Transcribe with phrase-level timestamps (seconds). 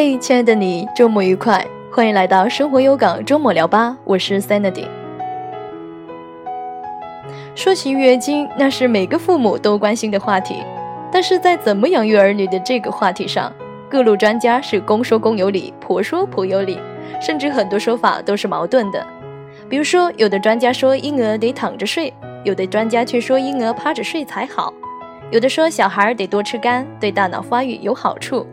[0.00, 1.66] 嘿，亲爱的你，周末愉快！
[1.90, 4.86] 欢迎来到生活有港周末聊吧，我是 Sandy。
[7.56, 10.62] 说起育儿经，那是每个父母都关心的话题。
[11.10, 13.52] 但是在怎么养育儿女的这个话题上，
[13.90, 16.78] 各路专家是公说公有理，婆说婆有理，
[17.20, 19.04] 甚至很多说法都是矛盾的。
[19.68, 24.72] 比如说，有的专家说婴儿得躺着睡，有的专家却说婴儿趴着睡才好；
[25.32, 28.46] 有的说小孩得多吃肝，对大脑发育有好处。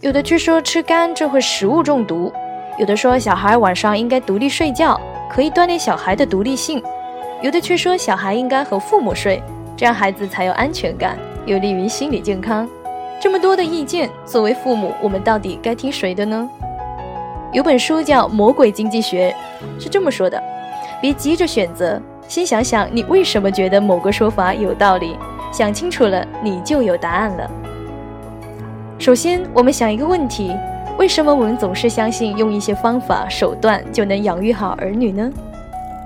[0.00, 2.32] 有的却说吃干这会食物中毒，
[2.78, 4.98] 有的说小孩晚上应该独立睡觉，
[5.28, 6.80] 可以锻炼小孩的独立性，
[7.42, 9.42] 有的却说小孩应该和父母睡，
[9.76, 12.68] 这样孩子才有安全感，有利于心理健康。
[13.20, 16.48] 这么多的意见，作为父母，我们到底该听谁的呢？
[17.52, 19.34] 有本书叫《魔鬼经济学》，
[19.82, 20.40] 是这么说的：
[21.00, 25.18] 别急着选择，先想想你为什么觉得某个说法有道理，
[25.50, 27.50] 想清楚了，你就有答案了。
[28.98, 30.52] 首先，我们想一个问题：
[30.98, 35.30] 为什么我们总是相信用一些方法手段就能养育好儿女呢？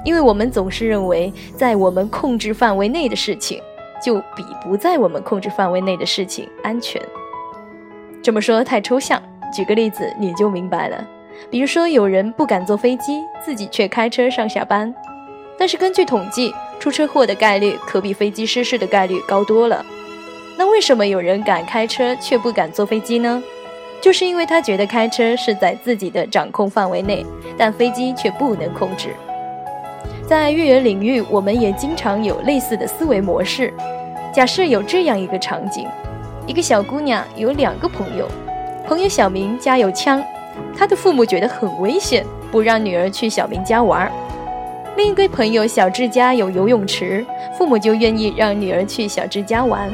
[0.04, 3.62] 因为我们总是认为，在我们控制范围内的事情，
[4.04, 7.00] 就比不在我们控制范围内的事情安全。
[8.22, 9.20] 这么说太抽象，
[9.54, 11.02] 举个例子你就明白了。
[11.50, 14.94] 比如说，有人不敢坐飞机，自己却开车上下班，
[15.58, 19.82] 但是根据统计，出车祸的概率可比飞机失事的概率高多了。
[20.62, 23.42] 那为什么有人敢开车却不敢坐飞机呢？
[24.00, 27.26] 就是因为他觉得开车是在自己的掌控范围内，
[27.58, 29.08] 但飞机却不能控制。
[30.24, 33.74] 在育儿领域，我们也经常有类似的思维模式。
[34.32, 35.88] 假设有这样一个场景：
[36.46, 38.28] 一个小姑娘有两个朋友，
[38.86, 40.22] 朋友小明家有枪，
[40.78, 44.08] 他的父母觉得很危险，不让女儿去小明家玩；
[44.96, 47.26] 另一个朋友小智家有游泳池，
[47.58, 49.90] 父母就愿意让女儿去小智家玩。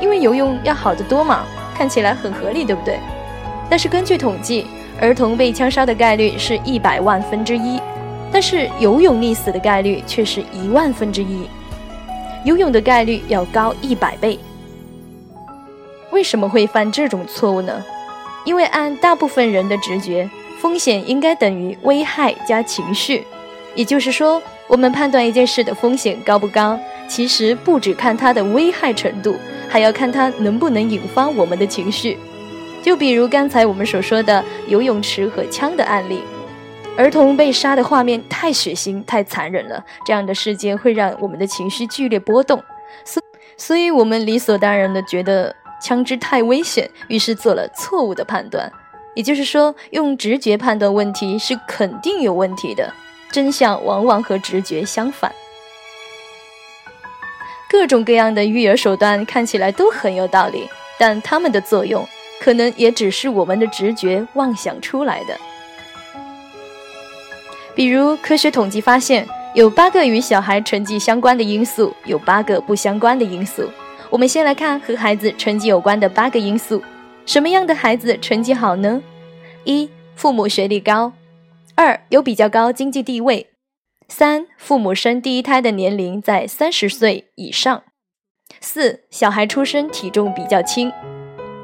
[0.00, 2.98] 因为游泳要好得多嘛，看起来很合理，对不对？
[3.68, 4.66] 但是根据统计，
[5.00, 7.80] 儿童被枪杀的概率是一百万分之一，
[8.30, 11.48] 但是游泳溺死的概率却是一万分之一，
[12.44, 14.38] 游泳的概率要高一百倍。
[16.10, 17.82] 为什么会犯这种错误呢？
[18.44, 20.28] 因为按大部分人的直觉，
[20.60, 23.26] 风险应该等于危害加情绪，
[23.74, 29.36] 也就是说，我们判断一件事的风险高不高，其实不只看它的危害程度。
[29.74, 32.16] 还要看它能不能引发我们的情绪，
[32.80, 36.22] 就比如刚才我们所说的游泳池和枪的案例，
[36.96, 42.62] 儿童被杀的画面太血腥、太残忍了，这样的事件会让我们的情绪剧烈波动，
[43.04, 43.20] 所
[43.56, 45.52] 所以我们理所当然的觉得
[45.82, 48.70] 枪支太危险，于是做了错误的判断。
[49.16, 52.94] 也就是说，用直觉判断问题是肯定有问题的，
[53.32, 55.32] 真相往往和直觉相反。
[57.74, 62.06] 各种各样的育儿手段看起来都很有道理，但它们的作用
[62.40, 65.36] 可能也只是我们的直觉妄想出来的。
[67.74, 73.68] 比如，科学统计发现，有八个与小孩成绩相关的因素，有八个不相关的因素。
[74.08, 76.80] 我们先来看和孩子成绩有关的八个因素：
[77.26, 79.02] 什么样的孩子成绩好呢？
[79.64, 81.10] 一、父母学历高；
[81.74, 83.48] 二、有比较高经济地位。
[84.08, 87.82] 三、父母生第一胎的年龄在三十岁以上；
[88.60, 90.90] 四、小孩出生体重比较轻；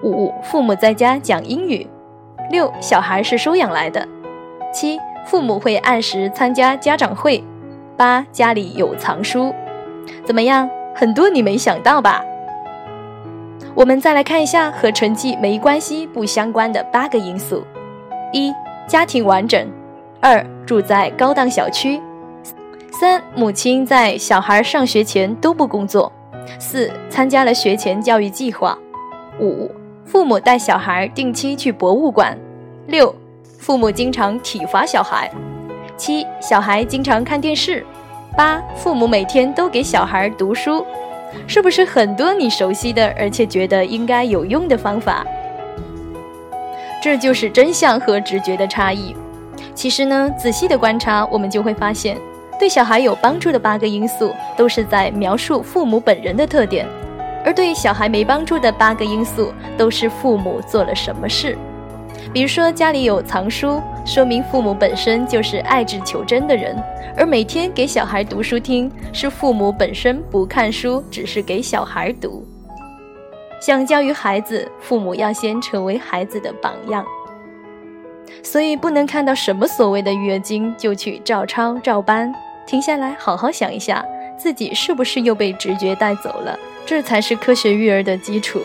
[0.02, 1.86] 五、父母在家讲英语；
[2.50, 4.02] 六、小孩是收养来的；
[4.72, 7.42] 七、父母会按时参加家长会；
[7.96, 9.54] 八、家里有藏书。
[10.24, 10.68] 怎么样？
[10.94, 12.24] 很多你没想到吧？
[13.74, 17.62] 我们再来看一下和成绩没关系、不相关的八个因素：
[18.32, 18.52] 一、
[18.88, 19.68] 家庭完整；
[20.20, 22.00] 二、住在高档小区。
[22.92, 26.10] 三、母亲在小孩上学前都不工作；
[26.58, 28.76] 四、参加了学前教育计划；
[29.40, 29.70] 五、
[30.04, 32.34] 父母带小孩定期去博物馆；
[32.88, 33.14] 六、
[33.58, 35.28] 父母经常体罚小孩；
[35.96, 37.82] 七、小孩经常看电视；
[38.36, 40.84] 八、父母每天都给小孩读书。
[41.46, 45.24] 是不是很多你熟悉的，而且觉得应该有用的方法？
[47.00, 49.14] 这就是真相和直觉的差异。
[49.76, 52.18] 其实呢，仔细的观察，我们就会发现。
[52.60, 56.84] 对小孩有帮助的八个因素，都是在描述父母本人的特点；
[57.42, 61.56] 而对小孩没帮助的八个因素，都是父母做了什么事。
[62.34, 66.76] 比如说，家里有藏书，说明父母本身就是爱智求真的人；
[67.16, 72.46] 而每天给小孩读书听，是父母本身不看书，只是给小孩读。
[73.58, 77.02] 想教育孩子，父母要先成为孩子的榜样。
[78.42, 82.30] 所以，不能看到什么所谓的育儿经就去照抄照搬。
[82.70, 84.06] 停下来好好想一下
[84.38, 86.56] 自己是不是又被直觉带走了
[86.86, 88.62] 这才是科学育儿的基础。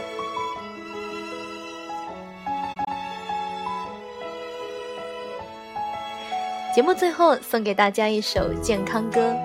[6.74, 9.36] 节目最后送给大家一首健康歌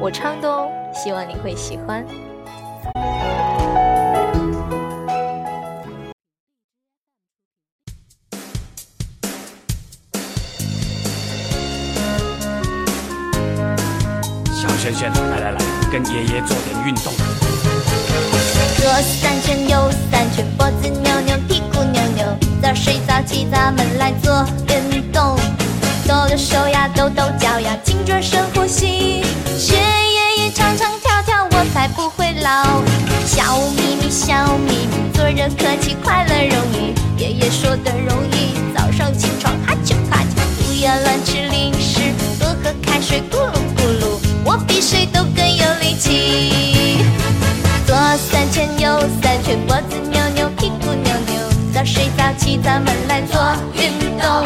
[0.00, 2.04] 我唱的哦希望你会喜欢。
[14.82, 15.58] 轩轩，来来来，
[15.92, 17.12] 跟爷爷做点运动。
[18.80, 22.26] 左三圈，右三圈，脖子扭扭，屁股扭扭，
[22.60, 24.44] 早睡早起，咱们来做
[24.90, 25.38] 运动。
[26.04, 29.22] 抖抖手呀，抖抖脚呀，轻做深呼吸。
[29.56, 32.82] 学爷爷唱唱跳跳，我才不会老。
[33.24, 36.92] 笑眯眯，笑眯眯，做人客气，快乐容易。
[37.22, 41.40] 爷爷说的容易，早上起床哈啾哈啾，不要乱吃
[52.62, 53.40] 咱们来做
[53.74, 54.44] 运动。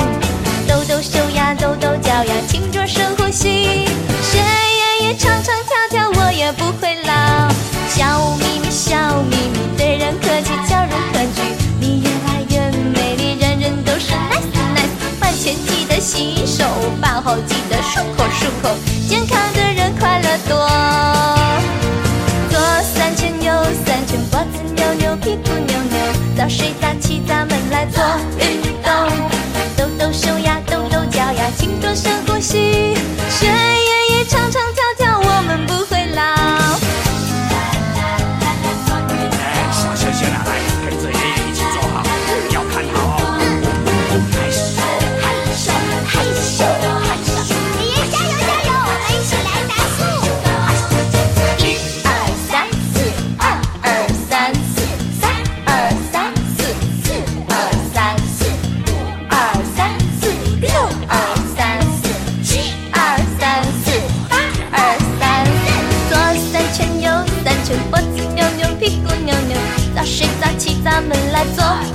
[0.66, 3.86] 抖抖手呀，抖抖脚呀，轻做深呼吸。
[4.22, 7.48] 学爷爷唱唱跳跳，我也不会老。
[7.88, 11.42] 笑眯眯，笑眯眯，对人客气，笑容可掬。
[11.80, 15.20] 你越来越美丽，人人都是 nice nice。
[15.20, 16.64] 饭前记得洗手，
[17.00, 17.54] 饭后记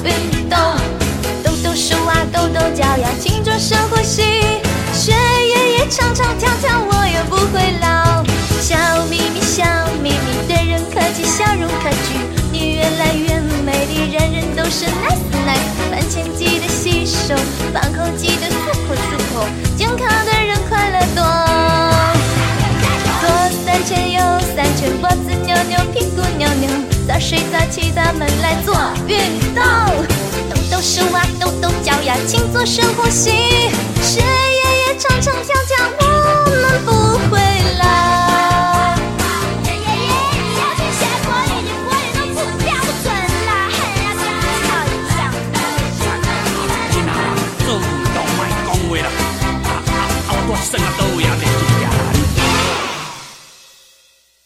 [0.09, 0.57] 运动。
[1.43, 4.23] 抖抖手啊，抖抖脚呀，勤做深呼吸。
[4.93, 8.23] 学爷爷唱唱跳跳，我也不会老。
[8.61, 8.77] 笑
[9.09, 9.63] 眯眯，笑
[10.01, 12.19] 眯眯，对人客气，笑容可掬。
[12.51, 15.71] 你越来越美丽，人人都是 nice nice。
[15.89, 17.35] 饭前记得洗手，
[17.73, 18.40] 饭后记得
[27.31, 28.75] 睡早起，咱们来做
[29.07, 29.17] 运
[29.55, 29.63] 动。
[30.49, 33.29] 抖抖手啊，抖抖脚呀，请做深呼吸。
[34.01, 35.33] 学爷爷唱唱